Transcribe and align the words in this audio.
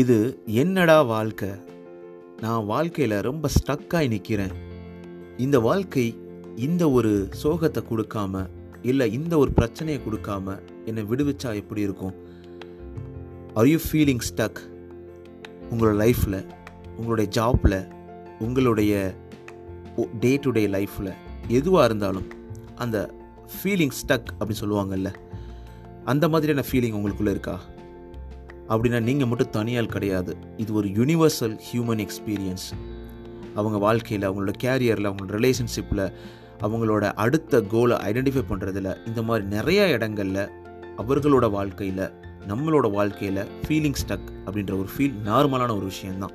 இது 0.00 0.42
என்னடா 0.46 1.02
வாழ்க்கை? 1.02 1.48
நான் 2.40 2.64
வாழ்க்கையில் 2.64 3.20
ரொம்ப 3.20 3.48
ஸ்டக்காகி 3.54 4.08
நிற்கிறேன் 4.08 4.52
இந்த 5.36 5.60
வாழ்க்கை 5.60 6.18
இந்த 6.56 6.90
ஒரு 6.90 7.28
சோகத்தை 7.42 7.82
கொடுக்காம 7.90 8.46
இல்லை 8.82 9.12
இந்த 9.12 9.38
ஒரு 9.38 9.50
பிரச்சனையை 9.52 10.02
கொடுக்காம 10.04 10.58
என்னை 10.84 11.02
விடுவிச்சா 11.02 11.54
எப்படி 11.54 11.80
இருக்கும்? 11.80 12.14
ஆர் 13.54 13.66
யூ 13.66 13.78
ஃபீலிங் 13.90 14.24
ஸ்டக் 14.28 14.60
உங்களோட 15.70 15.94
லைஃப்பில் 16.04 16.46
உங்களுடைய 16.96 17.30
ஜாப்பில் 17.34 17.78
உங்களுடைய 18.38 19.14
டே 20.20 20.36
டு 20.36 20.50
டே 20.50 20.66
லைஃப்பில் 20.66 21.12
எதுவாக 21.48 21.84
இருந்தாலும் 21.84 22.28
அந்த 22.74 23.14
ஃபீலிங் 23.54 23.96
ஸ்டக் 24.02 24.30
அப்படின்னு 24.38 24.62
சொல்லுவாங்கல்ல 24.62 25.10
அந்த 26.04 26.28
மாதிரியான 26.28 26.64
ஃபீலிங் 26.70 26.96
உங்களுக்குள்ளே 26.98 27.30
இருக்கா? 27.30 27.60
அப்படின்னா 28.72 29.00
நீங்கள் 29.00 29.28
மட்டும் 29.28 29.50
தனியால் 29.52 29.94
கிடையாது. 29.94 30.36
இது 30.56 30.74
ஒரு 30.74 30.88
யுனிவர்சல் 30.88 31.56
ஹியூமன் 31.68 32.02
எக்ஸ்பீரியன்ஸ் 32.04 32.68
அவங்க 33.54 33.78
வாழ்க்கையில் 33.78 34.30
அவங்களோட 34.30 34.52
கேரியரில் 34.62 35.08
அவங்களோட 35.10 35.32
ரிலேஷன்ஷிப்பில் 35.38 36.12
அவங்களோட 36.60 37.12
அடுத்த 37.12 37.60
கோலை 37.62 37.96
ஐடென்டிஃபை 37.96 38.42
பண்ணுறதுல 38.50 39.06
இந்த 39.06 39.22
மாதிரி 39.22 39.46
நிறைய 39.46 39.88
இடங்களில் 39.88 40.44
அவர்களோட 40.96 41.50
வாழ்க்கையில் 41.50 42.04
நம்மளோட 42.48 42.90
வாழ்க்கையில் 42.90 43.42
ஃபீலிங் 43.66 43.98
ஸ்டக் 44.02 44.28
அப்படின்ற 44.46 44.72
ஒரு 44.72 44.88
ஃபீல் 44.96 45.16
நார்மலான 45.24 45.76
ஒரு 45.76 45.84
விஷயந்தான் 45.84 46.34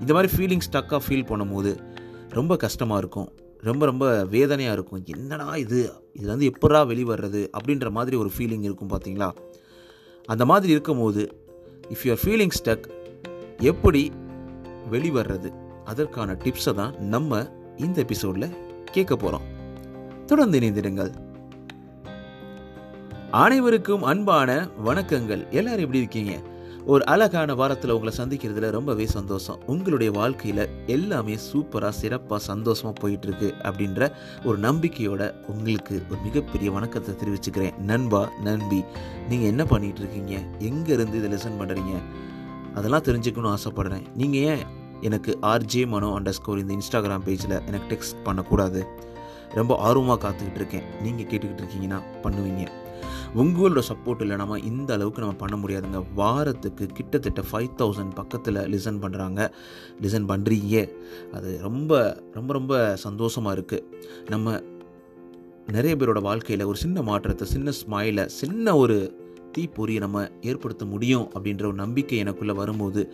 இந்த 0.00 0.12
மாதிரி 0.12 0.28
ஃபீலிங் 0.36 0.66
ஸ்டக்காக 0.72 1.00
ஃபீல் 1.08 1.30
பண்ணும்போது 1.30 1.72
ரொம்ப 2.28 2.56
கஷ்டமாக 2.56 3.00
இருக்கும். 3.00 3.30
ரொம்ப 3.60 3.86
ரொம்ப 3.86 4.24
வேதனையாக 4.24 4.76
இருக்கும். 4.78 5.02
என்னடா 5.06 5.56
இது? 5.56 5.92
இதுலேருந்து 6.18 6.50
எப்படா 6.50 6.80
வெளிவர்றது? 6.92 7.40
அப்படின்ற 7.58 7.90
மாதிரி 7.90 8.16
ஒரு 8.16 8.30
ஃபீலிங் 8.38 8.66
இருக்கும் 8.68 8.90
பார்த்தீங்களா 8.90 9.30
அந்த 10.32 10.44
மாதிரி 10.44 10.70
இருக்கும்போது 10.72 11.22
if 11.88 12.04
you 12.04 12.10
are 12.12 12.20
feeling 12.24 12.56
stuck 12.58 12.84
எப்படி 13.58 14.12
வெளிவர்றது? 14.90 15.48
அதற்கான 15.84 16.32
டிப்ஸை 16.32 16.74
தான் 16.74 16.94
நம்ம 16.98 17.48
இந்த 17.76 18.00
எபிசோடில் 18.00 18.54
கேட்க 18.84 19.16
போகிறோம் 19.16 19.46
தொடர்ந்து 20.26 20.60
இணைந்திடுங்கள். 20.60 21.12
அனைவருக்கும் 23.30 24.02
அன்பான 24.02 24.68
வணக்கங்கள். 24.84 25.42
எல்லாரும் 25.50 25.80
எப்படி 25.80 25.98
இருக்கீங்க? 25.98 26.32
ஒரு 26.86 27.04
அழகான 27.04 27.54
வாரத்தில் 27.54 27.92
உங்களை 27.94 28.12
சந்திக்கிறதுல 28.18 28.68
ரொம்பவே 28.70 29.06
சந்தோஷம். 29.06 29.58
உங்களுடைய 29.66 30.10
வாழ்க்கையில் 30.18 30.62
எல்லாமே 30.86 31.34
சூப்பராக 31.46 31.94
சிறப்பாக 32.00 32.40
சந்தோஷமாக 32.42 32.94
போயிட்டுருக்கு 33.02 33.48
அப்படின்ற 33.68 34.08
ஒரு 34.44 34.58
நம்பிக்கையோட 34.58 35.22
உங்களுக்கு 35.48 35.94
ஒரு 36.10 36.20
மிகப்பெரிய 36.26 36.70
வணக்கத்தை 36.70 37.14
தெரிவிச்சுக்கிறேன். 37.22 37.76
நண்பா 37.90 38.22
நண்பி 38.48 38.80
நீங்கள் 39.28 39.50
என்ன 39.52 39.64
பண்ணிகிட்டு 39.64 40.02
இருக்கீங்க 40.04 40.34
எங்கேருந்து 40.70 41.20
இதை 41.20 41.30
லெசன் 41.36 41.60
பண்ணுறீங்க 41.62 41.94
அதெல்லாம் 42.74 43.06
தெரிஞ்சுக்கணும்னு 43.08 43.54
ஆசைப்பட்றேன். 43.56 44.06
நீங்கள் 44.16 44.40
ஏன் 44.40 44.64
எனக்கு 45.00 45.38
ஆர்ஜே 45.52 45.86
மனோ 45.86 46.08
அண்டர் 46.16 46.38
ஸ்கோர் 46.38 46.58
இந்த 46.58 46.74
இன்ஸ்டாகிராம் 46.78 47.26
பேஜில் 47.28 47.56
எனக்கு 47.68 47.86
டெக்ஸ்ட் 47.94 48.24
பண்ணக்கூடாது? 48.24 48.82
ரொம்ப 49.54 49.76
ஆர்வமாக 49.76 50.20
காத்துக்கிட்டு 50.26 50.60
இருக்கேன் 50.62 50.86
நீங்கள் 51.02 51.28
கேட்டுக்கிட்டு 51.30 51.62
இருக்கீங்கன்னா 51.64 52.00
பண்ணுவீங்க. 52.24 52.64
உங்களோட 53.34 53.82
சப்போர்ட் 53.88 54.20
இல்லை 54.20 54.36
நம்ம 54.36 54.58
இந்த 54.58 54.94
அளவுக்கு 54.94 55.20
நம்ம 55.20 55.34
பண்ண 55.34 55.56
முடியாதுங்க. 55.56 56.04
வாரத்துக்கு 56.14 56.86
கிட்டத்தட்ட 56.86 57.42
ஃபைவ் 57.52 57.68
தௌசண்ட் 57.78 58.14
பக்கத்தில் 58.14 58.54
லிசன் 58.54 58.98
பண்ணுறாங்க 59.00 59.50
லிசன் 60.00 60.28
பண்ணுறீங்க 60.28 60.90
அது 61.32 61.58
ரொம்ப 61.62 62.22
ரொம்ப 62.32 62.52
ரொம்ப 62.52 62.96
சந்தோஷமாக 62.96 63.60
இருக்குது 63.60 63.84
நம்ம 64.28 64.60
நிறைய 65.66 65.96
பேரோட 65.96 66.22
வாழ்க்கையில் 66.22 66.66
ஒரு 66.66 66.76
சின்ன 66.76 67.02
மாற்றத்தை 67.02 67.46
சின்ன 67.46 67.70
ஸ்மைலை 67.70 68.26
சின்ன 68.26 68.76
ஒரு 68.76 69.16
தீப்பொறியை 69.58 69.98
நம்ம 69.98 70.28
ஏற்படுத்த 70.40 70.84
முடியும் 70.84 71.30
அப்படின்ற 71.34 71.64
ஒரு 71.64 71.74
நம்பிக்கை 71.74 72.22
எனக்குள்ளே 72.22 72.54
வரும்போது 72.54 73.12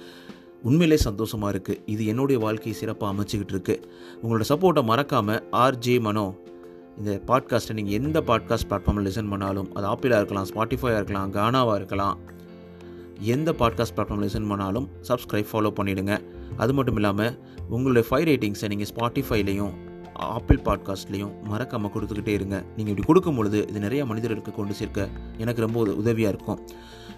உண்மையிலே 0.62 0.96
சந்தோஷமாக 0.96 1.58
இருக்குது 1.58 1.80
இது 1.86 2.06
என்னுடைய 2.06 2.40
வாழ்க்கையை 2.40 2.80
சிறப்பாக 2.80 3.14
அமைச்சிக்கிட்டு 3.14 3.48
இருக்கு. 3.48 3.88
உங்களோட 4.22 4.44
சப்போர்ட்டை 4.48 4.84
மறக்காமல் 4.84 5.48
ஆர்ஜே 5.52 6.00
மனோ 6.00 6.34
இந்த 6.98 7.20
பாட்காஸ்ட்டை 7.26 7.72
நீங்கள் 7.72 7.94
எந்த 7.94 8.20
பாட்காஸ்ட் 8.20 8.68
பிளாட்ஃபார்மில் 8.70 9.06
லிசன் 9.06 9.28
பண்ணாலும் 9.28 9.74
அது 9.74 9.86
ஆப்பிளாக 9.86 10.16
இருக்கலாம் 10.16 10.46
ஸ்பாட்டிஃபையாக 10.52 10.96
இருக்கலாம் 10.96 11.32
கானாவாக 11.32 11.74
இருக்கலாம் 11.74 12.18
எந்த 13.20 13.52
பாட்காஸ்ட் 13.52 13.94
பிளாட்ஃபார்மில் 13.96 14.26
லிசன் 14.26 14.48
பண்ணாலும் 14.48 14.88
சப்ஸ்கிரைப் 15.08 15.50
ஃபாலோ 15.52 15.72
பண்ணிவிடுங்க 15.80 16.14
அது 16.56 16.72
மட்டும் 16.72 16.96
இல்லாமல் 16.96 17.38
உங்களுடைய 17.68 18.08
ஃபைவ் 18.10 18.26
ரேட்டிங்ஸை 18.28 18.68
நீங்கள் 18.68 18.86
ஸ்பாட்டிஃபைலையும் 18.94 19.74
ஆப்பிள் 20.14 20.60
பாட்காஸ்ட்லேயும் 20.64 21.32
மறக்காமல் 21.42 21.90
கொடுத்துக்கிட்டே 21.94 22.28
இருங்க. 22.28 22.64
நீங்கள் 22.76 22.92
இப்படி 22.92 23.06
கொடுக்கும் 23.06 23.36
பொழுது 23.36 23.66
இது 23.68 23.80
நிறைய 23.80 24.04
மனிதர்களுக்கு 24.04 24.52
கொண்டு 24.52 24.74
சேர்க்க 24.74 25.08
எனக்கு 25.38 25.60
ரொம்ப 25.60 25.80
உதவியாக 25.80 26.32
இருக்கும். 26.34 26.60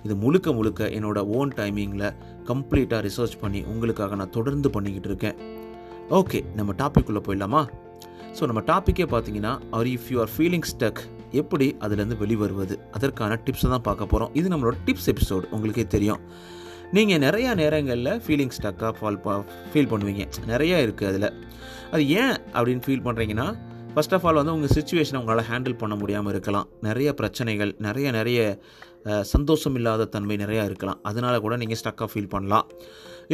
இது 0.05 0.17
முழுக்க 0.17 0.53
முழுக்க 0.53 0.85
என்னோட 0.85 1.19
ஓன் 1.27 1.53
டைமிங்கில் 1.57 2.15
கம்ப்ளீட்டாக 2.47 3.01
ரிசர்ச் 3.09 3.37
பண்ணி 3.41 3.65
உங்களுக்காக 3.65 4.15
நான் 4.15 4.31
தொடர்ந்து 4.31 4.71
பண்ணிக்கிட்டு 4.71 5.09
இருக்கேன். 5.09 5.37
ஓகே 6.11 6.41
நம்ம 6.55 6.73
டாபிக்குள்ளே 6.73 7.23
போயிடலாமா? 7.29 7.63
ஸோ 8.37 8.43
நம்ம 8.49 8.61
டாப்பிக்கே 8.71 9.07
பார்த்தீங்கன்னா 9.13 9.53
are 9.71 9.89
if 9.95 10.09
you 10.13 10.19
are 10.25 10.33
feeling 10.37 10.67
stuck 10.73 11.01
எப்படி 11.41 11.67
அதுலேருந்து 11.81 12.17
வெளிவருவது? 12.23 12.75
அதற்கான 12.97 13.39
டிப்ஸை 13.47 13.69
தான் 13.73 13.87
பார்க்க 13.89 14.13
போகிறோம் 14.13 14.31
இது 14.41 14.49
நம்மளோட 14.49 14.77
டிப்ஸ் 14.87 15.09
எபிசோடு 15.13 15.47
உங்களுக்கே 15.55 15.87
தெரியும். 15.95 16.21
நீங்கள் 16.97 17.23
நிறையா 17.27 17.51
நேரங்களில் 17.63 18.13
ஃபீலிங் 18.27 18.55
ஸ்டக்காக 18.59 18.93
ஃபால் 18.99 19.19
ஃபீல் 19.73 19.91
பண்ணுவீங்க. 19.93 20.25
நிறையா 20.53 20.77
இருக்குது 20.85 21.09
அதில். 21.11 21.29
அது 21.93 22.03
ஏன் 22.21 22.37
அப்படின்னு 22.55 22.85
ஃபீல் 22.87 23.05
பண்ணுறீங்கன்னா 23.09 23.49
ஃபர்ஸ்ட் 23.95 24.15
ஆஃப் 24.17 24.25
ஆல் 24.29 24.39
வந்து 24.41 24.55
உங்கள் 24.57 24.73
சுச்சுவேஷனை 24.77 25.19
உங்களால் 25.21 25.49
ஹேண்டில் 25.51 25.81
பண்ண 25.83 25.95
முடியாமல் 26.01 26.33
இருக்கலாம். 26.35 26.67
நிறைய 26.87 27.09
பிரச்சனைகள் 27.21 27.73
நிறைய 27.87 28.09
நிறைய 28.19 28.39
சந்தோஷம் 29.33 29.77
இல்லாத 29.79 30.07
தன்மை 30.15 30.37
நிறையா 30.43 30.63
இருக்கலாம். 30.69 30.99
அதனால 31.11 31.35
கூட 31.45 31.55
நீங்கள் 31.63 31.79
ஸ்டக்காக 31.81 32.09
ஃபீல் 32.13 32.31
பண்ணலாம். 32.35 32.67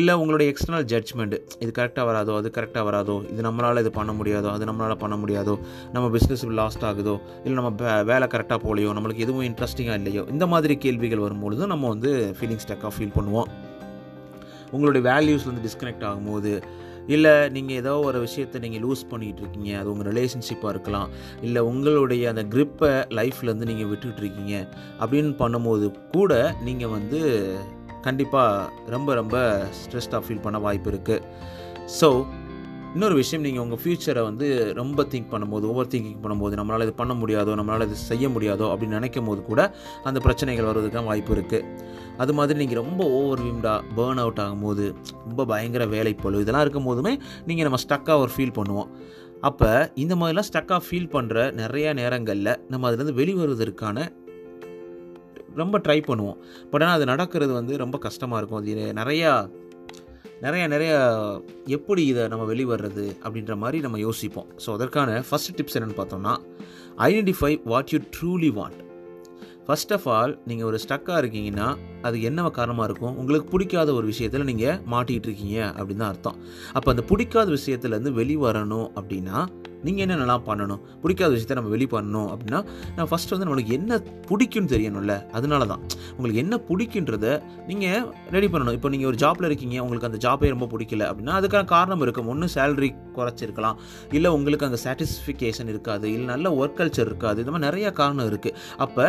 இல்லை 0.01 0.13
உங்களுடைய 0.21 0.47
எக்ஸ்டர்னல் 0.53 0.87
ஜட்ஜ்மெண்ட் 0.93 1.35
இது 1.63 1.71
கரெக்டாக 1.79 2.05
வராதோ 2.11 2.33
அது 2.41 2.49
கரெக்டாக 2.57 2.85
வராதோ 2.89 3.17
இது 3.33 3.43
நம்மளால் 3.47 3.81
இது 3.85 3.91
பண்ண 3.99 4.13
முடியாதோ 4.21 4.49
அது 4.55 4.65
நம்மளால் 4.71 5.03
பண்ண 5.03 5.17
முடியாதோ 5.23 5.55
நம்ம 5.95 6.07
பிஸ்னஸ் 6.17 6.45
லாஸ்ட் 6.61 6.87
ஆகுதோ 6.91 7.15
இல்லை 7.45 7.57
நம்ம 7.61 8.01
வேலை 8.13 8.29
கரெக்டாக 8.35 8.59
போகலையோ 8.65 8.93
நம்மளுக்கு 8.99 9.27
எதுவும் 9.27 9.47
இன்ட்ரெஸ்டிங்காக 9.51 9.99
இல்லையோ 10.03 10.25
இந்த 10.35 10.47
மாதிரி 10.55 10.77
கேள்விகள் 10.87 11.25
வரும்பொழுது 11.27 11.73
நம்ம 11.75 11.91
வந்து 11.95 12.13
ஃபீலிங் 12.39 12.63
ஸ்டக்காக 12.65 12.93
ஃபீல் 12.97 13.15
பண்ணுவோம். 13.19 13.51
உங்களுடைய 14.75 15.03
வேல்யூஸ்லேருந்து 15.11 15.67
டிஸ்கனெக்ட் 15.69 16.07
ஆகும்போது 16.09 16.53
இல்லை 17.07 17.49
நீங்கள் 17.49 17.77
ஏதோ 17.77 17.93
ஒரு 18.01 18.19
விஷயத்தை 18.21 18.61
நீங்கள் 18.61 18.83
லூஸ் 18.83 19.03
பண்ணிகிட்டு 19.11 19.43
இருக்கீங்க 19.43 19.71
அது 19.79 19.91
உங்கள் 19.91 20.09
ரிலேஷன்ஷிப்பாக 20.13 20.71
இருக்கலாம் 20.71 21.09
இல்லை 21.43 21.63
உங்களுடைய 21.63 22.29
அந்த 22.29 22.43
க்ரிப்பை 22.45 22.93
லைஃப்லேருந்து 23.11 23.65
நீங்கள் 23.65 23.89
விட்டுட்டு 23.89 24.23
இருக்கீங்க 24.23 24.55
அப்படின்னு 25.01 25.35
பண்ணும்போது 25.39 25.89
கூட 26.13 26.33
நீங்கள் 26.63 26.89
வந்து 26.89 27.21
கண்டிப்பாக 28.03 28.71
ரொம்ப 28.89 29.11
ரொம்ப 29.15 29.37
ஸ்ட்ரெஸ்டாக 29.73 30.23
ஃபீல் 30.25 30.43
பண்ண 30.43 30.59
வாய்ப்பு 30.59 30.91
இருக்குது 30.91 31.23
ஸோ 31.99 32.09
இன்னொரு 32.95 33.15
விஷயம் 33.21 33.45
நீங்கள் 33.45 33.63
உங்கள் 33.63 33.79
ஃப்யூச்சரை 33.83 34.23
வந்து 34.27 34.49
ரொம்ப 34.79 35.03
திங்க் 35.13 35.31
பண்ணும்போது 35.33 35.65
ஓவர் 35.71 35.89
திங்கிங் 35.93 36.21
பண்ணும்போது 36.25 36.55
நம்மளால் 36.59 36.85
இது 36.87 36.93
பண்ண 37.01 37.13
முடியாதோ 37.15 37.53
நம்மளால் 37.61 37.85
இது 37.89 37.97
செய்ய 38.11 38.29
முடியாதோ 38.29 38.67
அப்படின்னு 38.73 38.99
நினைக்கும் 38.99 39.29
போது 39.29 39.41
கூட 39.49 39.63
அந்த 40.09 40.19
பிரச்சனைகள் 40.21 40.69
வருவதுக்கான 40.69 41.09
வாய்ப்பு 41.11 41.33
இருக்குது 41.37 41.81
அது 42.25 42.35
மாதிரி 42.39 42.59
நீங்கள் 42.59 42.81
ரொம்ப 42.83 43.03
ஓவர் 43.19 43.43
விம்டாக 43.47 43.81
பேர்ன் 43.97 44.21
அவுட் 44.25 44.41
ஆகும்போது 44.45 44.85
ரொம்ப 45.25 45.47
பயங்கர 45.53 45.87
வேலைப்பழு 45.95 46.43
இதெல்லாம் 46.45 46.65
இருக்கும் 46.67 46.89
போதுமே 46.91 47.13
நீங்கள் 47.49 47.69
நம்ம 47.69 47.81
ஸ்டக்காக 47.87 48.19
ஒரு 48.25 48.33
ஃபீல் 48.37 48.55
பண்ணுவோம். 48.61 48.91
அப்போ 49.51 49.71
இந்த 50.05 50.15
மாதிரிலாம் 50.21 50.49
ஸ்டக்காக 50.51 50.81
ஃபீல் 50.89 51.11
பண்ணுற 51.17 51.49
நிறையா 51.63 51.91
நேரங்களில் 52.03 52.53
நம்ம 52.69 52.91
அதுலேருந்து 52.91 53.19
வெளிவருவதற்கான 53.21 54.07
ரொம்ப 55.63 55.79
ட்ரை 55.87 55.99
பண்ணுவோம். 56.11 56.39
பட் 56.71 56.83
ஆனால் 56.85 56.97
அது 56.99 57.05
நடக்கிறது 57.15 57.53
வந்து 57.61 57.75
ரொம்ப 57.85 57.97
கஷ்டமாக 58.07 58.39
இருக்கும். 58.41 58.63
அது 58.63 58.93
நிறையா 59.03 59.33
நிறைய 60.45 60.65
நிறைய 60.67 60.93
எப்படி 61.77 62.03
இதை 62.07 62.23
நம்ம 62.29 62.45
வெளிவர்றது 62.53 63.05
அப்படின்ற 63.25 63.55
மாதிரி 63.57 63.79
நம்ம 63.81 63.99
யோசிப்போம். 63.99 64.49
ஸோ 64.65 64.69
அதற்கான 64.73 65.11
ஃபஸ்ட் 65.29 65.55
டிப்ஸ் 65.57 65.77
என்னென்னு 65.79 65.99
பார்த்தோம்னா 66.01 66.33
identify 67.09 67.53
what 67.65 67.91
you 67.93 67.99
truly 68.17 68.51
want 68.59 68.81
first 69.67 69.93
of 69.97 70.09
all 70.19 70.33
நீங்கள் 70.49 70.69
ஒரு 70.71 70.79
ஸ்டக்காக 70.85 71.19
இருக்கீங்கன்னா 71.23 71.69
அது 72.07 72.17
என்ன 72.29 72.49
காரணமாக 72.61 72.87
இருக்கும்? 72.89 73.15
உங்களுக்கு 73.21 73.47
பிடிக்காத 73.53 73.91
ஒரு 73.99 74.07
விஷயத்தில் 74.13 74.49
நீங்கள் 74.53 74.79
மாட்டிகிட்டு 74.95 75.29
இருக்கீங்க 75.31 75.59
அப்படின்னு 75.77 76.03
தான் 76.05 76.13
அர்த்தம். 76.15 76.39
அப்போ 76.77 76.89
அந்த 76.95 77.05
பிடிக்காத 77.11 77.49
விஷயத்துலேருந்து 77.59 78.13
வெளிவரணும் 78.19 78.89
அப்படின்னா 78.99 79.39
நீங்கள் 79.87 80.05
என்னென்னலாம் 80.05 80.45
பண்ணணும்? 80.49 80.83
பிடிக்காத 81.01 81.31
விஷயத்த 81.35 81.57
நம்ம 81.59 81.71
வெளி 81.75 81.87
பண்ணணும் 81.95 82.29
அப்படின்னா 82.35 82.61
நான் 82.97 83.09
ஃபஸ்ட் 83.11 83.33
வந்து 83.35 83.47
நம்மளுக்கு 83.47 83.75
என்ன 83.79 83.99
பிடிக்கும்னு 84.31 84.71
தெரியணும்ல 84.75 85.15
அதனால 85.39 85.67
தான் 85.73 85.83
உங்களுக்கு 86.15 86.43
என்ன 86.45 86.55
பிடிக்குன்றத 86.69 87.27
நீங்கள் 87.71 88.07
ரெடி 88.37 88.49
பண்ணணும். 88.53 88.77
இப்போ 88.79 88.91
நீங்கள் 88.95 89.11
ஒரு 89.11 89.19
ஜாப்பில் 89.25 89.49
இருக்கீங்க 89.51 89.77
உங்களுக்கு 89.85 90.09
அந்த 90.11 90.21
ஜாப்பே 90.27 90.53
ரொம்ப 90.55 90.69
பிடிக்கல 90.75 91.09
அப்படின்னா 91.11 91.35
அதுக்கான 91.41 91.69
காரணம் 91.77 92.05
இருக்கும். 92.07 92.31
ஒன்று 92.35 92.49
சேலரி 92.57 92.91
குறைச்சிருக்கலாம். 93.19 93.79
இல்லை 94.19 94.33
உங்களுக்கு 94.39 94.67
அங்கே 94.69 94.81
சாட்டிஸ்ஃபிகேஷன் 94.87 95.71
இருக்காது. 95.75 96.09
இல்லை 96.17 96.29
நல்ல 96.35 96.53
ஒர்க் 96.63 96.81
கல்ச்சர் 96.81 97.09
இருக்காது. 97.13 97.39
இந்த 97.45 97.55
மாதிரி 97.55 97.69
நிறையா 97.69 97.93
காரணம் 98.03 98.29
இருக்குது 98.33 98.57
அப்போ 98.87 99.07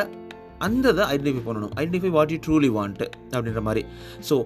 அந்த 0.58 0.90
இதை 0.90 1.06
ஐடென்டிஃபை 1.06 1.44
பண்ணணும். 1.48 1.74
Identify 1.76 2.10
what 2.10 2.30
you 2.30 2.38
truly 2.48 2.70
want 2.78 3.10
அப்படின்ற 3.32 3.62
மாதிரி. 3.62 3.86
ஸோ 4.30 4.46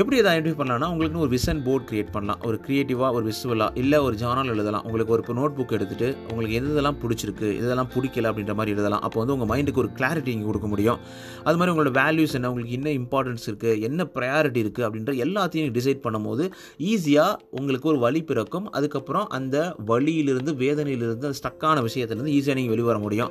எப்படி 0.00 0.16
இதை 0.20 0.30
ஐடென்டிஃபை 0.36 0.56
பண்ணலாம்னா 0.60 0.88
உங்களுக்கு 0.92 1.20
ஒரு 1.24 1.30
விசன் 1.34 1.60
போர்ட் 1.66 1.84
கிரியேட் 1.90 2.10
பண்ணலாம். 2.14 2.40
ஒரு 2.48 2.56
க்ரியேட்டிவாக 2.64 3.10
ஒரு 3.18 3.24
விசுவலாக 3.28 3.78
இல்லை 3.82 3.98
ஒரு 4.06 4.16
ஜானல் 4.22 4.50
எழுதலாம். 4.54 4.84
உங்களுக்கு 4.88 5.12
ஒரு 5.16 5.34
நோட் 5.38 5.54
புக் 5.58 5.74
எடுத்துகிட்டு 5.76 6.08
உங்களுக்கு 6.30 6.56
எது 6.58 6.70
இதெல்லாம் 6.72 6.98
பிடிச்சிருக்கு 7.02 7.48
இதெல்லாம் 7.60 7.90
பிடிக்கல 7.94 8.30
அப்படின்ற 8.30 8.54
மாதிரி 8.58 8.74
எழுதலாம். 8.76 9.02
அப்போ 9.06 9.18
வந்து 9.22 9.34
உங்கள் 9.36 9.50
மைண்டுக்கு 9.52 9.82
ஒரு 9.84 9.90
கிளாரிட்டி 9.98 10.30
இங்கே 10.36 10.46
கொடுக்க 10.50 10.68
முடியும். 10.72 10.98
அது 11.46 11.56
மாதிரி 11.58 11.72
உங்களோட 11.74 11.92
வேல்யூஸ் 12.00 12.36
என்ன 12.38 12.50
உங்களுக்கு 12.52 12.76
என்ன 12.78 12.90
இம்பார்ட்டன்ஸ் 13.00 13.46
இருக்குது 13.50 13.80
என்ன 13.88 14.08
ப்ரையாரிட்டி 14.16 14.62
இருக்குது 14.64 14.86
அப்படின்ற 14.88 15.14
எல்லாத்தையும் 15.26 15.74
டிசைட் 15.78 16.04
பண்ணும்போது 16.06 16.46
ஈஸியாக 16.92 17.38
உங்களுக்கு 17.60 17.88
ஒரு 17.92 18.00
வழி 18.06 18.22
பிறக்கும். 18.30 18.66
அதுக்கப்புறம் 18.78 19.28
அந்த 19.38 19.56
வழியிலிருந்து 19.92 20.54
வேதனையிலிருந்து 20.64 21.28
அந்த 21.30 21.38
ஸ்டக்கான 21.42 21.84
விஷயத்துலேருந்து 21.88 22.34
ஈஸியாக 22.38 22.58
நீங்கள் 22.60 22.76
வெளிவர 22.76 22.98
முடியும். 23.06 23.30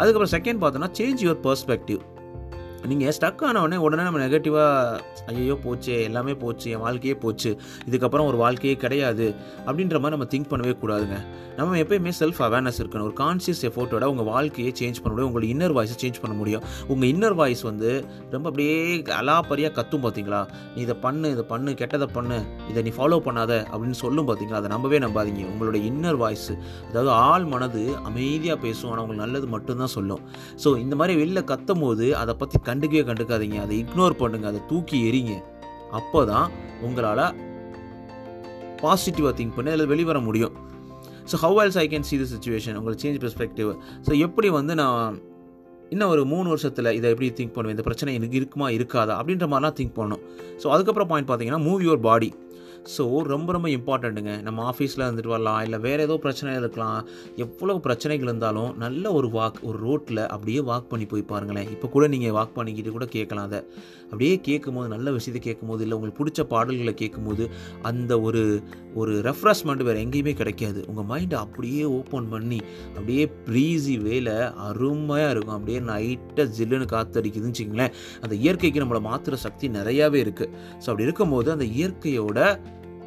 அதுக்கப்புறம் 0.00 0.34
செகண்ட் 0.36 0.62
பார்த்தோன்னா 0.64 0.90
சேஞ்ச் 1.00 1.22
யுவர் 1.26 1.42
பர்ஸ்பெக்டிவ் 1.48 2.02
நீங்கள் 2.88 3.14
ஸ்டக் 3.16 3.42
ஆனவுடனே 3.48 3.78
உடனே 3.86 4.02
நம்ம 4.06 4.20
நெகட்டிவாக 4.22 5.00
ஐயோ 5.30 5.54
போச்சு 5.64 5.94
எல்லாமே 6.08 6.34
போச்சு 6.42 6.66
என் 6.74 6.82
வாழ்க்கையே 6.84 7.14
போச்சு 7.24 7.50
இதுக்கப்புறம் 7.88 8.28
ஒரு 8.30 8.38
வாழ்க்கையே 8.42 8.74
கிடையாது 8.84 9.26
அப்படின்ற 9.66 9.96
மாதிரி 10.02 10.14
நம்ம 10.16 10.28
திங்க் 10.32 10.48
பண்ணவே 10.52 10.74
கூடாதுங்க. 10.82 11.16
நம்ம 11.58 11.76
எப்பயுமே 11.82 12.12
செல்ஃப் 12.20 12.40
அவேர்னஸ் 12.46 12.78
இருக்கணும். 12.82 13.06
ஒரு 13.08 13.16
கான்சியஸ் 13.20 13.62
எஃபோர்ட்டோட 13.68 14.04
உங்கள் 14.12 14.28
வாழ்க்கையை 14.30 14.72
சேஞ்ச் 14.80 15.00
பண்ண 15.02 15.12
முடியும். 15.14 15.30
உங்களோட 15.30 15.48
இன்னர் 15.54 15.74
வாய்ஸை 15.78 15.96
சேஞ்ச் 16.02 16.20
பண்ண 16.22 16.34
முடியும். 16.40 16.64
உங்கள் 16.92 17.10
இன்னர் 17.12 17.36
வாய்ஸ் 17.40 17.62
வந்து 17.68 17.90
ரொம்ப 18.34 18.46
அப்படியே 18.50 18.76
அலாப்பரியாக 19.20 19.72
கத்தும் 19.78 20.04
பார்த்தீங்களா 20.06 20.40
நீ 20.74 20.80
இதை 20.86 20.96
பண்ணு 21.04 21.30
இதை 21.34 21.44
பண்ணு 21.52 21.72
கெட்டதை 21.82 22.08
பண்ணு 22.16 22.38
இதை 22.70 22.82
நீ 22.88 22.92
ஃபாலோ 22.98 23.20
பண்ணாத 23.28 23.52
அப்படின்னு 23.72 23.98
சொல்லும் 24.04 24.28
பார்த்தீங்களா 24.30 24.60
அதை 24.62 24.70
நம்பவே 24.74 25.00
நம்பாதீங்க. 25.06 25.44
உங்களோட 25.52 25.76
இன்னர் 25.90 26.20
வாய்ஸ் 26.24 26.50
அதாவது 26.88 27.12
ஆள் 27.28 27.46
மனது 27.54 27.84
அமைதியாக 28.10 28.58
பேசும். 28.66 28.90
ஆனால் 28.90 29.04
உங்களுக்கு 29.04 29.24
நல்லது 29.26 29.48
மட்டும்தான் 29.56 29.94
சொல்லும். 29.98 30.24
ஸோ 30.64 30.78
இந்த 30.84 30.96
மாதிரி 31.02 31.16
வெளில 31.22 31.42
கத்தும் 31.52 31.84
போது 31.86 32.08
அதை 32.22 32.34
பற்றி 32.42 32.58
கண்டுக்கவே 32.70 33.04
கண்டுக்காதீங்க. 33.10 33.58
அதை 33.66 33.76
இக்னோர் 33.84 34.20
பண்ணுங்க. 34.24 34.46
அதை 34.52 34.62
தூக்கி 34.72 34.98
எறிங்க. 35.10 35.34
அப்போ 35.98 36.20
தான் 36.32 36.48
உங்களால் 36.88 37.24
பாசிட்டிவாக 38.82 39.32
திங்க் 39.38 39.56
பண்ணி 39.56 39.70
அதில் 39.76 39.90
வெளிவர 39.94 40.18
முடியும். 40.26 40.54
So 41.30 41.36
how 41.42 41.58
else 41.62 41.80
I 41.82 41.84
can 41.92 42.06
see 42.10 42.16
the 42.20 42.24
situation 42.34 42.76
உங்களுக்கு 42.78 43.02
சேஞ்ச் 43.02 43.18
பெர்ஸ்பெக்டிவ் 43.24 43.68
ஸோ 44.06 44.12
எப்படி 44.26 44.48
வந்து 44.56 44.74
நான் 44.80 45.18
இன்னும் 45.94 46.12
ஒரு 46.14 46.22
மூணு 46.32 46.48
வருஷத்தில் 46.52 46.88
இதை 46.98 47.06
எப்படி 47.12 47.28
திங்க் 47.38 47.52
பண்ணுவேன்? 47.54 47.74
இந்த 47.76 47.84
பிரச்சனை 47.86 48.10
எனக்கு 48.18 48.36
இருக்குமா? 48.40 48.66
இருக்காதா? 48.76 49.14
அப்படின்ற 49.20 49.46
மாதிரிலாம் 49.52 49.76
திங்க் 49.78 49.94
பண்ணணும் 49.98 50.22
ஸோ 50.62 50.66
அதுக்கப்புறம் 50.74 51.10
பாயிண்ட் 51.12 51.28
பார்த்தீங்கன்னா 51.30 51.60
மூவ் 51.66 51.84
யுவர் 51.86 52.02
பாடி 52.08 52.28
ஸோ 52.94 53.04
ரொம்ப 53.32 53.48
ரொம்ப 53.56 53.68
இம்பார்ட்டண்ட்டுங்க 53.76 54.34
நம்ம 54.46 54.64
ஆஃபீஸில் 54.70 55.04
இருந்துட்டு 55.06 55.32
வரலாம் 55.34 55.62
இல்லை 55.66 55.78
வேறு 55.86 56.04
ஏதோ 56.06 56.14
பிரச்சனை 56.24 56.54
இருக்கலாம். 56.60 57.00
எவ்வளோ 57.44 57.74
பிரச்சனைகள் 57.86 58.28
இருந்தாலும் 58.30 58.70
நல்ல 58.84 59.12
ஒரு 59.18 59.28
வாக் 59.36 59.58
ஒரு 59.68 59.78
ரோட்டில் 59.86 60.22
அப்படியே 60.34 60.60
வாக் 60.70 60.88
பண்ணி 60.92 61.06
போய் 61.12 61.30
பாருங்களேன். 61.32 61.68
இப்போ 61.74 61.88
கூட 61.94 62.06
நீங்கள் 62.14 62.34
வாக் 62.38 62.56
பண்ணிக்கிட்டு 62.58 62.92
கூட 62.96 63.08
கேட்கலாம் 63.16 63.48
அதை. 63.50 63.60
அப்படியே 64.10 64.36
கேட்கும்போது 64.48 64.88
நல்ல 64.94 65.08
விஷயத்தை 65.16 65.42
கேட்கும்போது 65.48 65.82
இல்லை 65.84 65.96
உங்களுக்கு 65.98 66.20
பிடிச்ச 66.22 66.40
பாடல்களை 66.54 66.94
கேட்கும்போது 67.02 67.44
அந்த 67.90 68.12
ஒரு 68.28 68.42
ஒரு 69.00 69.12
ரெஃப்ரெஷ்மெண்ட் 69.28 69.84
வேறு 69.88 70.04
எங்கேயுமே 70.04 70.34
கிடைக்காது. 70.40 70.80
உங்கள் 70.90 71.08
மைண்டை 71.12 71.36
அப்படியே 71.44 71.84
ஓப்பன் 71.98 72.28
பண்ணி 72.34 72.60
அப்படியே 72.96 73.24
ப்ரீஸி 73.48 73.96
வேலை 74.08 74.36
அருமையாக 74.68 75.32
இருக்கும். 75.34 75.56
அப்படியே 75.58 75.80
நைட்டாக 75.92 76.48
ஜில்லுன்னு 76.58 76.88
காத்தடிக்குதுன்னு 76.96 77.54
வச்சுங்களேன் 77.54 77.94
அந்த 78.24 78.34
இயற்கைக்கு 78.44 78.84
நம்மளை 78.84 79.02
மாற்றுற 79.10 79.38
சக்தி 79.46 79.68
நிறையாவே 79.78 80.18
இருக்குது 80.26 80.52
ஸோ 80.82 80.86
அப்படி 80.90 81.08
இருக்கும்போது 81.08 81.48
அந்த 81.56 81.68
இயற்கையோட 81.78 82.38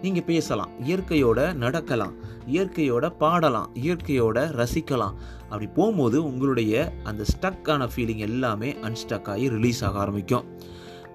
நீங்கள் 0.03 0.23
பேசலாம் 0.23 0.71
இயற்கையோட 0.85 1.53
நடக்கலாம் 1.53 2.15
இயற்கையோட 2.51 3.09
பாடலாம் 3.17 3.69
இயற்கையோட 3.83 4.37
ரசிக்கலாம். 4.61 5.13
அப்படி 5.43 5.67
போகும்போது 5.67 6.23
உங்களுடைய 6.23 6.93
அந்த 7.03 7.23
ஸ்டக்கான 7.33 7.87
ஃபீலிங் 7.95 8.23
எல்லாமே 8.29 8.71
அன்ஸ்டக் 8.71 9.27
ஆகி 9.27 9.49
ரிலீஸ் 9.49 9.83
ஆக 9.83 9.99
ஆரம்பிக்கும். 9.99 10.45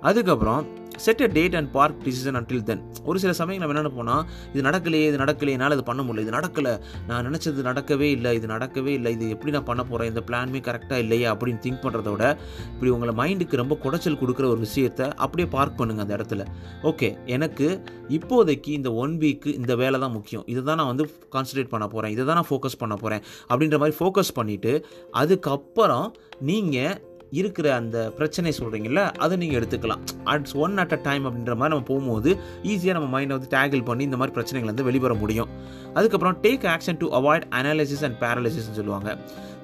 அதுக்கப்புறம் 0.00 0.64
set 0.98 1.22
a 1.22 1.26
date 1.26 1.54
and 1.54 1.72
park 1.72 1.98
decision 2.04 2.38
until 2.40 2.62
then 2.62 2.82
ஒரு 3.04 3.18
சில 3.18 3.32
சமயம் 3.32 3.62
நம்ம 3.62 3.74
என்ன 3.74 3.88
போனால் 3.88 4.22
இது 4.52 4.62
நடக்கலையே 4.62 5.06
இது 5.08 5.18
நடக்கலையே 5.18 5.52
என்னால் 5.52 5.72
இது 5.72 5.84
பண்ண 5.84 6.02
முடியல 6.02 6.24
இது 6.26 6.36
நடக்கலை 6.36 6.78
நான் 7.06 7.26
நினச்சது 7.28 7.62
நடக்கவே 7.62 8.02
இல்லை 8.02 8.34
இது 8.34 8.46
நடக்கவே 8.46 8.86
இல்லை 8.86 9.12
இது 9.12 9.28
எப்படி 9.28 9.50
நான் 9.50 9.64
பண்ண 9.64 9.84
போகிறேன் 9.84 10.08
இந்த 10.08 10.22
பிளானுமே 10.30 10.60
கரெக்டாக 10.68 10.98
இல்லையா 10.98 11.34
அப்படின்னு 11.34 11.62
திங்க் 11.62 11.82
பண்ணுறத 11.84 12.10
விட 12.10 12.38
இப்படி 12.72 12.90
உங்களை 12.90 13.14
மைண்டுக்கு 13.14 13.56
ரொம்ப 13.56 13.78
குடைச்சல் 13.84 14.20
கொடுக்குற 14.22 14.48
ஒரு 14.48 14.58
விஷயத்தை 14.58 15.06
அப்படியே 15.16 15.48
பார்க் 15.48 15.78
பண்ணுங்கள் 15.80 16.04
அந்த 16.08 16.16
இடத்துல. 16.16 16.44
ஓகே 16.82 17.16
எனக்கு 17.24 17.82
இப்போதைக்கு 18.08 18.68
இந்த 18.68 18.92
ஒன் 18.92 19.18
வீக்கு 19.18 19.54
இந்த 19.54 19.74
வேலை 19.76 20.00
தான் 20.00 20.12
முக்கியம். 20.12 20.44
இதை 20.46 20.62
தான் 20.62 20.76
நான் 20.76 20.86
வந்து 20.86 21.04
கான்சன்ட்ரேட் 21.34 21.68
பண்ண 21.68 21.88
போகிறேன் 21.88 22.10
இதை 22.10 22.24
தான் 22.24 22.34
நான் 22.34 22.50
ஃபோக்கஸ் 22.50 22.78
பண்ண 22.78 22.96
போகிறேன் 22.96 23.22
அப்படின்ற 23.50 23.78
மாதிரி 23.78 23.96
ஃபோக்கஸ் 23.98 24.36
பண்ணிவிட்டு 24.38 24.84
அதுக்கப்புறம் 25.10 26.14
நீங்கள் 26.40 27.00
இருக்கிற 27.40 27.66
அந்த 27.80 27.96
பிரச்சனை 28.18 28.52
சொல்கிறீங்கள 28.58 29.00
அதை 29.24 29.34
நீங்கள் 29.42 29.58
எடுத்துக்கலாம். 29.60 30.02
Ads 30.34 30.56
one 30.64 30.74
at 30.82 30.94
a 30.96 31.00
time 31.08 31.24
அப்படின்ற 31.28 31.54
மாதிரி 31.60 31.72
நம்ம 31.74 31.86
போகும்போது 31.92 32.30
ஈஸியாக 32.72 32.96
நம்ம 32.98 33.08
மைண்டை 33.14 33.34
வந்து 33.36 33.50
டேகிள் 33.56 33.86
பண்ணி 33.88 34.04
இந்த 34.08 34.18
மாதிரி 34.20 34.36
பிரச்சனைகள் 34.38 34.70
வந்து 34.72 34.86
வெளிவர 34.88 35.14
முடியும். 35.22 35.50
அதுக்கப்புறம் 35.96 36.38
take 36.44 36.66
action 36.74 37.00
to 37.04 37.08
avoid 37.20 37.46
analysis 37.60 38.04
and 38.08 38.18
பேரலிசிஸ்ன்னு 38.24 38.78
சொல்லுவாங்க. 38.80 39.16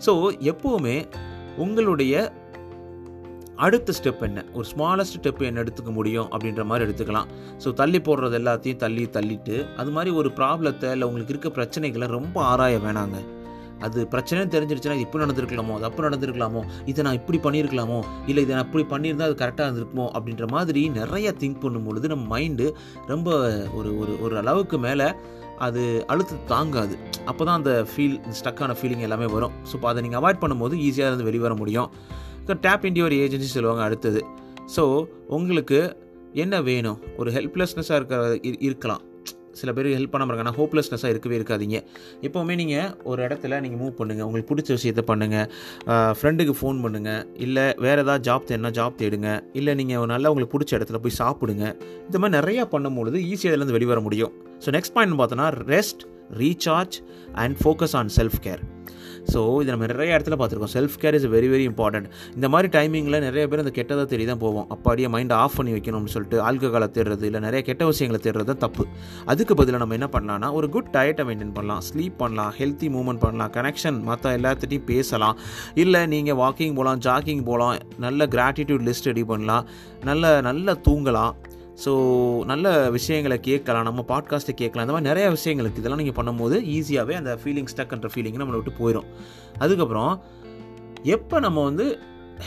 ஸோ 0.06 0.14
எப்போவுமே 0.52 0.96
உங்களுடைய 1.66 2.14
அடுத்த 3.64 3.92
ஸ்டெப் 3.96 4.22
என்ன? 4.26 4.40
ஒரு 4.56 4.66
ஸ்மாலஸ்ட் 4.70 5.16
ஸ்டெப் 5.18 5.42
என்ன 5.48 5.62
எடுத்துக்க 5.64 5.90
முடியும் 5.98 6.28
அப்படின்ற 6.32 6.62
மாதிரி 6.70 6.86
எடுத்துக்கலாம். 6.86 7.28
ஸோ 7.62 7.68
தள்ளி 7.80 7.98
போடுறது 8.08 8.36
எல்லாத்தையும் 8.40 8.80
தள்ளி 8.84 9.04
தள்ளிட்டு 9.16 9.56
அது 9.80 9.90
மாதிரி 9.96 10.12
ஒரு 10.20 10.30
ப்ராப்ளத்தை 10.38 10.90
இல்லை 10.94 11.08
உங்களுக்கு 11.10 11.34
இருக்க 11.34 11.50
பிரச்சனைகளை 11.58 12.08
ரொம்ப 12.16 12.36
ஆராய 12.52 12.78
வேணாங்க. 12.86 13.18
அது 13.80 14.06
பிரச்சனை 14.06 14.60
தெரிஞ்சிருச்சுன்னா 14.60 14.94
இது 14.94 15.06
இப்படி 15.06 15.24
நடந்திருக்கலாமோ? 15.24 15.74
அது 15.74 15.84
அப்போ 15.84 16.08
நடந்திருக்கலாமோ? 16.08 16.62
இதை 16.84 17.04
நான் 17.04 17.18
இப்படி 17.20 17.38
பண்ணியிருக்கலாமோ? 17.38 18.04
இல்லை 18.26 18.42
இதை 18.42 18.56
நான் 18.56 18.72
இப்படி 18.72 18.84
பண்ணியிருந்தா 18.92 19.22
அது 19.22 19.34
கரெக்டாக 19.34 19.66
இருந்திருக்குமோ? 19.68 20.06
அப்படின்ற 20.16 20.48
மாதிரி 20.48 20.88
நிறைய 20.88 21.34
திங்க் 21.38 21.62
பண்ணும்பொழுது 21.64 22.08
நம்ம 22.08 22.38
மைண்டு 22.38 22.74
ரொம்ப 23.06 23.30
ஒரு 23.74 23.98
ஒரு 23.98 24.20
ஒரு 24.20 24.38
அளவுக்கு 24.38 24.78
மேலே 24.78 25.08
அது 25.58 26.04
அழுத்து 26.06 26.36
தாங்காது. 26.46 26.98
அப்போ 27.24 27.44
தான் 27.44 27.56
அந்த 27.56 27.86
ஃபீல் 27.96 28.20
ஸ்டக்கான 28.42 28.76
ஃபீலிங் 28.80 29.04
எல்லாமே 29.08 29.26
வரும். 29.26 29.50
ஸோ 29.72 29.80
அதை 29.80 30.02
நீங்கள் 30.02 30.20
அவாய்ட் 30.20 30.42
பண்ணும்போது 30.44 30.76
ஈஸியாக 30.86 31.10
இருந்து 31.10 31.24
வெளிவர 31.24 31.54
முடியும். 31.54 31.90
டேப் 32.46 32.84
இண்டியா 32.84 33.02
ஒரு 33.02 33.14
ஏஜென்சி 33.14 33.50
சொல்லுவாங்க 33.56 33.82
அடுத்தது. 33.82 34.24
ஸோ 34.76 35.04
உங்களுக்கு 35.26 35.96
என்ன 36.32 36.62
வேணும்? 36.62 37.00
ஒரு 37.16 37.30
ஹெல்ப்லெஸ்னஸாக 37.30 37.94
இருக்கிற 37.94 38.38
இருக்கலாம். 38.42 39.02
சில 39.60 39.72
பேர் 39.76 39.88
ஹெல்ப் 39.96 40.12
பண்ண 40.12 40.26
இருக்காங்க 40.28 40.44
ஆனால் 40.46 40.58
ஹோப்லெஸ்னஸாக 40.60 41.12
இருக்கவே 41.14 41.36
இருக்காதீங்க. 41.40 41.78
எப்போவுமே 42.28 42.54
நீங்கள் 42.62 42.88
ஒரு 43.10 43.20
இடத்துல 43.26 43.60
நீங்கள் 43.64 43.80
மூவ் 43.82 43.94
பண்ணுங்கள் 44.00 44.26
உங்களுக்கு 44.28 44.50
பிடிச்ச 44.52 44.70
விஷயத்த 44.78 45.04
பண்ணுங்கள் 45.10 45.46
ஃப்ரெண்டுக்கு 46.20 46.54
ஃபோன் 46.60 46.80
பண்ணுங்கள் 46.86 47.22
இல்லை 47.46 47.66
வேறு 47.86 48.02
ஏதாவது 48.04 48.24
ஜாப் 48.30 48.48
தேடினா 48.50 48.72
ஜாப் 48.80 48.98
தேடுங்க. 49.02 49.28
இல்லை 49.60 49.74
நீங்கள் 49.82 50.00
ஒரு 50.04 50.10
நல்லா 50.14 50.30
உங்களுக்கு 50.34 50.56
பிடிச்ச 50.56 50.72
இடத்துல 50.78 51.00
போய் 51.06 51.18
சாப்பிடுங்க. 51.22 51.64
இந்த 52.08 52.18
மாதிரி 52.24 52.38
நிறையா 52.38 52.64
பண்ணும்பொழுது 52.74 53.18
ஈஸியாக 53.30 53.52
இதுலேருந்து 53.52 53.78
வெளிவர 53.78 54.00
முடியும். 54.08 54.34
ஸோ 54.64 54.70
நெக்ஸ்ட் 54.78 54.96
பாயிண்ட் 54.98 55.20
பார்த்தோன்னா 55.22 55.48
rest 55.74 56.04
recharge 56.42 56.96
and 57.42 57.56
focus 57.62 57.96
on 58.00 58.12
self 58.18 58.38
care 58.46 58.62
so 59.32 59.40
இது 59.62 59.70
நம்ம 59.72 59.86
நிறைய 59.92 60.16
இடத்துல 60.16 60.36
பார்த்துருக்கோம். 60.40 60.72
Self 60.76 60.96
care 61.02 61.16
is 61.18 61.26
very 61.34 61.48
very 61.52 61.64
important 61.70 62.08
இந்த 62.36 62.48
மாதிரி 62.54 62.68
டைமிங்கில் 62.76 63.18
நிறைய 63.26 63.44
பேர் 63.50 63.62
அந்த 63.64 63.72
கெட்டதை 63.78 64.04
தேடி 64.12 64.24
தான் 64.30 64.42
போவோம் 64.44 64.66
அப்பாடியே 64.76 65.08
மைண்டை 65.14 65.36
ஆஃப் 65.44 65.56
பண்ணி 65.58 65.72
வைக்கணும்னு 65.76 66.12
சொல்லிட்டு 66.14 66.38
ஆல்கஹாலை 66.48 66.88
தேடுறது 66.96 67.26
இல்லை 67.30 67.40
நிறைய 67.46 67.62
கெட்ட 67.68 67.84
விஷயங்களை 67.92 68.20
தேடுறது 68.26 68.48
தான் 68.52 68.62
தப்பு. 68.66 68.86
அதுக்கு 69.32 69.54
பதிலாக 69.60 69.82
நம்ம 69.84 69.98
என்ன 70.00 70.08
பண்ணலாம்னா 70.16 70.50
ஒரு 70.58 70.68
குட் 70.76 70.90
டயட்டை 70.96 71.26
மெயின்டைன் 71.30 71.54
பண்ணலாம். 71.58 71.82
ஸ்லீப் 71.88 72.18
பண்ணலாம் 72.24 72.52
ஹெல்த்தி 72.60 72.90
மூவ்மெண்ட் 72.96 73.22
பண்ணலாம் 73.24 73.52
கனெக்ஷன் 73.58 74.00
மற்ற 74.10 74.36
எல்லாத்திட்டையும் 74.38 74.88
பேசலாம். 74.92 75.38
இல்லை 75.84 76.02
நீங்கள் 76.14 76.38
வாக்கிங் 76.44 76.76
போகலாம் 76.80 77.02
ஜாக்கிங் 77.08 77.44
போகலாம் 77.50 77.74
நல்ல 78.06 78.26
கிராட்டிடியூட் 78.36 78.86
லிஸ்ட் 78.90 79.10
ரெடி 79.12 79.26
பண்ணலாம். 79.32 79.66
நல்ல 80.10 80.40
நல்ல 80.50 80.76
தூங்கலாம். 80.88 81.34
ஸோ 81.84 81.92
நல்ல 82.44 82.90
விஷயங்களை 82.90 83.40
கேட்கலாம் 83.40 83.82
நம்ம 83.82 84.04
பாட்காஸ்ட்டை 84.08 84.54
கேட்கலாம். 84.54 84.86
இந்த 84.86 84.92
மாதிரி 84.92 85.08
நிறைய 85.08 85.30
விஷயங்கள் 85.30 85.66
இருக்குது 85.66 85.78
இதெல்லாம் 85.78 86.02
நீங்கள் 86.02 86.18
பண்ணும்போது 86.24 86.56
ஈஸியாகவே 86.76 87.12
அந்த 87.12 87.38
ஃபீலிங் 87.44 87.70
ஸ்டக்ன்ற 87.76 88.10
ஃபீலிங் 88.14 88.40
நம்மளை 88.40 88.62
விட்டு 88.62 88.72
போயிடும் 88.80 89.04
அதுக்கப்புறம் 89.58 90.22
எப்போ 91.02 91.40
நம்ம 91.40 91.64
வந்து 91.64 91.98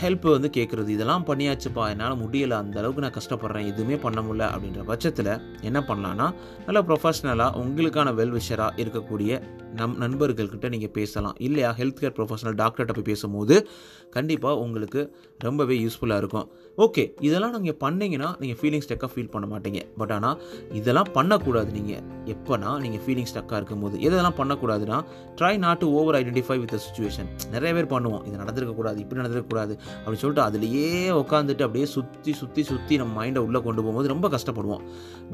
ஹெல்ப் 0.02 0.30
வந்து 0.30 0.50
கேட்குறது? 0.56 0.88
இதெல்லாம் 0.88 1.24
பண்ணியாச்சுப்பா 1.26 1.88
என்னால் 1.88 2.18
முடியலை 2.18 2.50
அந்த 2.50 2.78
அளவுக்கு 2.78 3.02
நான் 3.02 3.16
கஷ்டப்படுறேன் 3.18 3.66
எதுவுமே 3.66 3.96
பண்ண 3.96 4.20
முடியல 4.20 4.48
அப்படின்ற 4.48 4.84
பட்சத்தில் 4.84 5.30
என்ன 5.60 5.80
பண்ணலான்னா 5.80 6.34
நல்ல 6.66 6.82
ப்ரொஃபஷ்னலாக 6.82 7.56
உங்களுக்கான 7.56 8.14
வெல்விஷராக 8.14 8.76
இருக்கக்கூடிய 8.76 9.42
நம் 9.78 9.94
நண்பர்கள்கிட்ட 10.00 10.68
நீங்கள் 10.68 10.92
பேசலாம். 10.98 11.36
இல்லையா 11.38 11.74
ஹெல்த் 11.78 12.00
கேர் 12.00 12.14
ப்ரொஃபஷனல் 12.18 12.56
டாக்டர்கிட்ட 12.62 12.92
போய் 12.92 13.08
பேசும்போது 13.10 13.68
கண்டிப்பாக 14.10 14.58
உங்களுக்கு 14.58 15.00
ரொம்பவே 15.38 15.74
யூஸ்ஃபுல்லாக 15.84 16.16
இருக்கும். 16.16 16.46
ஓகே 16.84 17.02
இதெல்லாம் 17.20 17.54
நீங்கள் 17.60 17.80
பண்ணிங்கன்னா 17.84 18.28
நீங்கள் 18.42 18.58
ஃபீலிங் 18.60 18.84
ஸ்டக்காக 18.86 19.10
ஃபீல் 19.14 19.30
பண்ண 19.30 19.46
மாட்டீங்க. 19.52 19.80
பட் 19.96 20.12
ஆனால் 20.16 20.40
இதெல்லாம் 20.72 21.10
பண்ணக்கூடாது 21.12 21.72
நீங்கள் 21.78 22.02
எப்போனா 22.34 22.70
நீங்கள் 22.84 23.02
ஃபீலிங் 23.06 23.28
ஸ்டக்காக 23.32 23.56
இருக்கும்போது. 23.60 23.98
எதெல்லாம் 23.98 24.36
பண்ணக்கூடாதுன்னா 24.40 24.98
try 25.40 25.52
not 25.64 25.78
to 25.78 25.88
over 25.98 26.18
identify 26.20 26.58
with 26.62 26.72
the 26.74 26.80
situation 26.86 27.28
நிறைய 27.54 27.72
பேர் 27.78 27.90
பண்ணுவோம். 27.94 28.22
இது 28.28 28.36
நடந்திருக்கக்கூடாது 28.42 28.98
இப்படி 29.04 29.20
நடந்திருக்கக்கூடாது 29.22 29.74
அப்படின்னு 30.04 30.22
சொல்லிட்டு 30.24 30.46
அதுலேயே 30.48 30.88
உட்காந்துட்டு 31.22 31.66
அப்படியே 31.68 31.86
சுற்றி 31.96 32.32
சுற்றி 32.32 32.62
சுற்றி 32.62 32.96
நம்ம 32.96 33.12
மைண்டை 33.20 33.42
உள்ளே 33.48 33.62
கொண்டு 33.68 33.82
போகும்போது 33.82 34.12
ரொம்ப 34.14 34.28
கஷ்டப்படுவோம். 34.36 34.84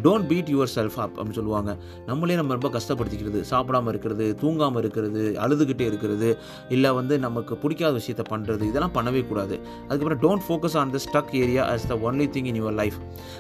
don't 0.03 0.27
beat 0.33 0.53
your 0.55 0.75
self 0.77 0.99
up 1.07 1.17
அப்படின்னு 1.21 1.39
சொல்லுவாங்க. 1.41 1.73
நம்மளே 2.07 2.35
நம்ம 2.35 2.57
ரொம்ப 2.59 2.71
கஷ்டப்படுத்திக்கிறது 2.79 3.43
சாப்பிடாம 3.51 3.89
இருக்கிறது 3.95 4.24
இருக்கிறது 4.25 4.43
தூங்காமல் 4.43 4.83
இருக்கிறது 4.83 5.23
அழுதுகிட்டே 5.45 5.85
இருக்கிறது 5.91 6.29
இல்லை 6.75 6.91
வந்து 6.99 7.15
நமக்கு 7.27 7.55
பிடிக்காத 7.63 7.93
விஷயத்த 7.99 8.23
பண்ணுறது 8.33 8.63
இதெல்லாம் 8.71 8.95
பண்ணவே 8.97 9.23
கூடாது. 9.31 9.57
அதுக்கப்புறம் 9.89 10.23
don't 10.25 10.45
focus 10.47 10.77
on 10.81 10.93
the 10.97 11.01
stuck 11.07 11.33
area 11.43 11.63
as 11.73 11.87
the 11.93 11.97
only 12.07 12.27
thing 12.37 12.49
in 12.51 12.59
your 12.63 12.77
life 12.83 12.99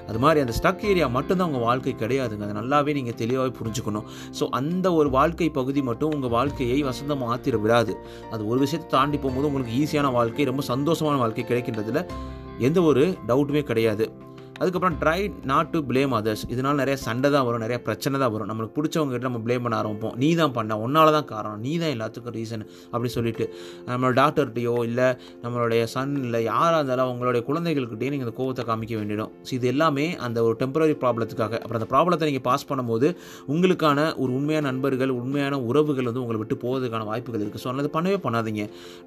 அது 0.08 0.18
மாதிரி 0.24 0.42
அந்த 0.44 0.54
ஸ்டக் 0.60 0.84
ஏரியா 0.90 1.08
மட்டும்தான் 1.16 1.48
உங்கள் 1.50 1.66
வாழ்க்கை 1.68 1.94
கிடையாதுங்க. 2.02 2.44
அதை 2.48 2.56
நல்லாவே 2.60 2.94
நீங்கள் 2.98 3.18
தெளிவாகவே 3.22 3.54
புரிஞ்சுக்கணும். 3.60 4.06
ஸோ 4.40 4.46
அந்த 4.60 4.86
ஒரு 5.00 5.10
வாழ்க்கை 5.18 5.50
பகுதி 5.60 5.82
மட்டும் 5.90 6.14
உங்கள் 6.16 6.34
வாழ்க்கையை 6.38 6.78
வசந்தம் 6.90 7.24
ஆத்திர 7.32 7.60
விடாது. 7.64 7.94
அது 8.34 8.42
ஒரு 8.52 8.58
விஷயத்தை 8.64 8.88
தாண்டி 8.96 9.18
போகும்போது 9.18 9.48
உங்களுக்கு 9.50 9.78
ஈஸியான 9.82 10.12
வாழ்க்கை 10.18 10.46
ரொம்ப 10.52 10.64
சந்தோஷமான 10.72 11.18
வாழ்க்கை 11.24 11.46
கிடைக்கின்றதில் 11.50 12.02
எந்த 12.68 12.78
ஒரு 12.90 13.04
டவுட்டுமே 13.28 13.62
கிடையாது. 13.70 14.06
அதுக்கப்புறம் 14.60 14.96
try 15.02 15.20
not 15.50 15.70
to 15.72 15.78
blame 15.88 16.12
others 16.18 16.42
இதனால் 16.54 16.78
நிறைய 16.80 16.96
சண்டை 17.04 17.28
தான் 17.34 17.44
வரும் 17.46 17.62
நிறைய 17.64 17.78
பிரச்சனை 17.86 18.16
தான் 18.22 18.32
வரும். 18.34 18.48
நம்மளுக்கு 18.50 18.74
பிடிச்சவங்க 18.76 19.12
கிட்ட 19.14 19.26
நம்ம 19.28 19.40
ப்ளேம் 19.46 19.64
பண்ண 19.64 19.76
ஆரம்பிப்போம். 19.80 20.14
நீ 20.22 20.28
தான் 20.40 20.52
பண்ண 20.58 20.76
உன்னால 20.84 21.12
தான் 21.16 21.26
காரணம். 21.32 21.60
நீ 21.66 21.72
தான் 21.82 21.92
எல்லாத்துக்கும் 21.94 22.34
ரீசன் 22.36 22.64
அப்படி 22.92 23.10
சொல்லிட்டு 23.16 23.44
நம்மளோட 23.88 24.14
டாக்டர்கிட்டையோ 24.20 24.74
இல்லை 24.88 25.08
நம்மளுடைய 25.44 25.80
சன் 25.94 26.12
இல்லை 26.26 26.40
யாராக 26.50 26.78
இருந்தாலும் 26.80 27.06
அவங்களுடைய 27.08 27.42
குழந்தைகள்கிட்டயே 27.48 28.10
நீங்கள் 28.14 28.28
இந்த 28.28 28.36
கோவத்தை 28.40 28.64
காமிக்க 28.70 28.94
வேண்டிடும். 29.00 29.32
ஸோ 29.48 29.52
இது 29.58 29.68
எல்லாமே 29.72 30.06
அந்த 30.28 30.44
ஒரு 30.48 30.56
டெம்பரரி 30.62 30.96
ப்ராப்ளத்துக்காக 31.02 31.54
அப்புறம் 31.62 31.80
அந்த 31.80 31.90
ப்ராப்ளத்தை 31.94 32.28
நீங்கள் 32.30 32.46
பாஸ் 32.48 32.68
பண்ணும்போது 32.70 33.10
உங்களுக்கான 33.54 34.06
ஒரு 34.22 34.30
உண்மையான 34.38 34.66
நண்பர்கள் 34.70 35.14
உண்மையான 35.20 35.60
உறவுகள் 35.70 36.08
வந்து 36.10 36.24
உங்களை 36.24 36.40
விட்டு 36.44 36.58
போவதற்கான 36.64 37.08
வாய்ப்புகள் 37.10 37.44
இருக்குது 37.44 37.64
ஸோ 37.64 37.70
அதனால் 37.72 37.92
பண்ணவே 37.98 38.20
பண்ணாதீங்க. 38.28 38.62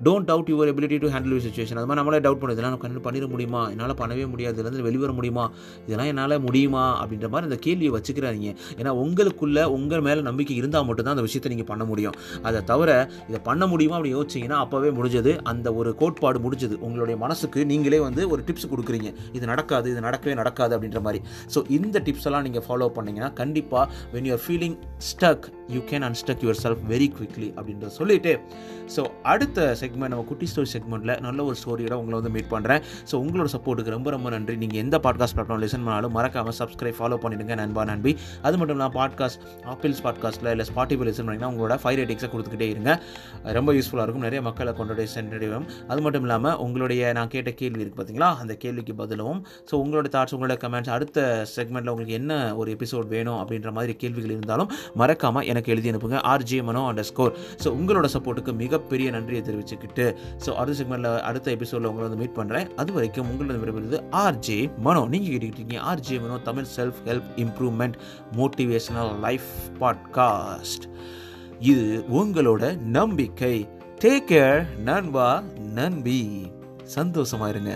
Don't 0.08 0.30
doubt 0.32 0.54
your 0.56 0.72
ability 0.74 1.00
to 1.06 1.14
handle 1.16 1.44
situation 1.48 1.82
அது 1.82 1.90
மாதிரி 1.90 2.02
நம்மளே 2.02 2.22
டவுட் 2.28 2.44
பண்ணுது 2.44 2.58
இதெல்லாம் 2.60 2.84
கண்டிப்பாக 2.86 3.06
பண்ணிட 3.10 3.32
முடியுமா? 3.34 3.64
என்னால் 3.74 3.98
பண்ணவே 4.04 4.28
முடியாது. 4.36 4.56
இதுலேருந்து 4.58 4.88
வெளிவர 4.90 5.12
முடியுமா? 5.18 5.37
இதெல்லாம் 5.86 6.10
என்னால் 6.12 6.36
முடியுமா? 6.48 6.84
அப்படின்ற 7.02 7.30
மாதிரி 7.34 7.50
அந்த 7.50 7.60
கேள்வியை 7.66 7.92
வச்சுக்கிறாதீங்க. 7.98 8.52
ஏன்னா 8.80 8.94
உங்களுக்குள்ள 9.04 9.64
உங்கள் 9.78 10.06
மேலே 10.08 10.22
நம்பிக்கை 10.30 10.56
இருந்தால் 10.62 10.88
மட்டும்தான் 10.90 11.16
அந்த 11.18 11.26
விஷயத்தை 11.28 11.52
நீங்கள் 11.54 11.70
பண்ண 11.72 11.86
முடியும். 11.92 12.18
அதை 12.48 12.62
தவிர 12.72 12.90
இதை 13.30 13.42
பண்ண 13.50 13.64
முடியுமா 13.74 13.98
அப்படி 14.00 14.14
யோசிச்சிங்கன்னா 14.18 14.60
அப்போவே 14.66 14.92
முடிஞ்சது. 15.00 15.34
அந்த 15.54 15.68
ஒரு 15.82 15.92
கோட்பாடு 16.02 16.40
முடிஞ்சது. 16.48 16.78
உங்களுடைய 16.88 17.18
மனசுக்கு 17.26 17.60
நீங்களே 17.74 18.00
வந்து 18.08 18.24
ஒரு 18.34 18.44
டிப்ஸ் 18.48 18.72
கொடுக்குறீங்க. 18.74 19.12
இது 19.40 19.46
நடக்காது 19.54 19.88
இது 19.94 20.02
நடக்கவே 20.08 20.36
நடக்காது 20.42 20.74
அப்படின்ற 20.78 21.02
மாதிரி. 21.08 21.22
ஸோ 21.56 21.62
இந்த 21.80 22.02
டிப்ஸ் 22.08 22.28
எல்லாம் 22.32 22.48
நீங்கள் 22.50 22.68
ஃபாலோ 22.68 22.90
பண்ணீங்கன்னா 22.98 23.32
கண்டிப்பாக 23.42 23.86
when 24.16 24.28
you're 24.30 24.44
feeling 24.48 24.78
stuck 25.10 25.48
you 25.76 25.82
can 25.90 26.06
unstuck 26.08 26.44
yourself 26.64 26.84
very 26.92 27.08
quickly 27.16 27.50
அப்படின்றத 27.58 27.92
சொல்லிட்டு 28.00 28.34
ஸோ 28.96 29.02
அடுத்த 29.34 29.68
செக்மெண்ட் 29.82 30.12
நம்ம 30.14 30.26
குட்டி 30.30 30.48
ஸ்டோரி 30.52 30.70
செக்மெண்ட்டில் 30.74 31.14
நல்ல 31.26 31.40
ஒரு 31.50 31.56
ஸ்டோரியோட 31.62 31.96
உங்களை 32.02 32.16
வந்து 32.20 32.32
மீட் 32.36 32.52
பண்ணுறேன் 32.54 32.82
ஸோ 33.10 33.16
உங்களோட 33.24 33.50
சப்போர்ட்டுக்கு 33.56 33.94
ரொம்ப 33.96 34.10
ரொம்ப 34.16 34.30
நன்றி. 34.36 34.56
நீங்கள் 34.64 34.82
எந்த 34.84 34.96
பாட்காஸ்ட் 35.06 35.36
பிளாட்ஃபார்ம் 35.38 35.64
லிசன் 35.64 35.84
பண்ணாலும் 35.86 36.14
மறக்காமல் 36.18 36.58
சப்ஸ்கிரைப் 36.60 36.98
ஃபாலோ 37.00 37.18
பண்ணிடுங்க 37.24 37.56
நண்பா 37.62 37.84
நண்பி. 37.92 38.12
அது 38.48 38.56
மட்டும் 38.60 38.78
இல்லாமல் 38.78 38.96
பாட்காஸ்ட் 39.00 39.42
ஆப்பிள்ஸ் 39.74 40.02
பாட்காஸ்ட்டில் 40.06 40.52
இல்லை 40.54 40.66
ஸ்பாட்டிஃபை 40.72 41.08
லிசன் 41.10 41.28
பண்ணிங்கன்னா 41.28 41.52
உங்களோட 41.54 41.78
ஃபைவ் 41.84 41.98
ரேட்டிங்ஸை 42.02 42.30
கொடுத்துக்கிட்டே 42.34 42.70
இருங்க. 42.76 42.92
ரொம்ப 43.58 43.74
யூஸ்ஃபுல்லாக 43.78 44.06
இருக்கும். 44.08 44.26
நிறைய 44.28 44.42
மக்களை 44.50 44.74
கொண்டு 44.80 45.08
சென்றடைவோம் 45.16 45.68
அது 45.92 46.02
மட்டும் 46.06 46.26
இல்லாமல் 46.28 46.56
உங்களுடைய 46.66 47.12
நான் 47.18 47.32
கேட்ட 47.36 47.52
கேள்வி 47.62 47.82
இருக்குது 47.84 48.00
பார்த்தீங்களா 48.00 48.30
அந்த 48.44 48.54
கேள்விக்கு 48.64 48.94
பதிலும் 49.02 49.40
ஸோ 49.70 49.74
உங்களோட 49.84 50.08
தாட்ஸ் 50.16 50.36
உங்களோட 50.38 50.56
கமெண்ட்ஸ் 50.64 50.94
அடுத்த 50.96 51.20
செக்மெண்ட்டில் 51.56 51.92
உங்களுக்கு 51.94 52.18
என்ன 52.22 52.56
ஒரு 52.56 52.70
எபிசோட் 52.76 53.08
வேணும் 53.16 53.40
அப்படின்ற 53.42 53.72
மாதிரி 53.78 53.96
கேள்விகள் 54.04 54.36
இருந்தாலும் 54.38 54.72
மறக்காமல் 54.96 55.48
எனக்கு 55.58 55.74
எழுதி 55.76 55.92
அனுப்புங்க. 55.92 56.18
RJ 56.34 56.64
Mano 56.64 56.82
under 56.94 57.10
score 57.10 57.34
so 57.64 57.68
உங்களோட 57.80 58.08
சப்போர்ட்டுக்கு 58.14 58.54
மிகப்பெரிய 58.54 59.12
நன்றியை 59.12 59.42
தெரிவிச்சுக்கிட்டு 59.44 60.06
ஸோ 60.46 60.50
அடுத்த 60.50 60.84
செக்மெண்ட்டில் 60.84 61.20
அடுத்த 61.20 61.52
எபிசோடில் 61.52 61.90
உங்களை 61.90 62.08
வந்து 62.08 62.22
மீட் 62.24 62.38
பண்ணுறேன் 62.38 62.68
அது 62.76 62.94
வரைக்கும் 62.94 63.30
உங்களோட 63.32 63.56
விரும்புகிறது 63.64 64.00
ஆர்ஜே 64.12 64.60
மனோ 64.78 65.06
நீங்கள் 65.06 65.34
கேட்டுக்கிட்டீங்க 65.34 65.78
RJ 65.92 66.22
Mano 66.22 66.38
Tamil 66.44 66.68
self 66.76 67.00
help 67.06 67.30
improvement 67.36 67.98
motivational 68.38 69.20
life 69.20 69.50
podcast 69.80 70.86
இது 71.60 72.04
உங்களோட 72.14 72.78
நம்பிக்கை. 72.78 73.56
டேக் 74.02 74.28
கேர் 74.28 74.80
நண்பா 74.80 75.44
நன்பி 75.76 76.20
சந்தோஷமா 76.96 77.48
இருங்க. 77.48 77.72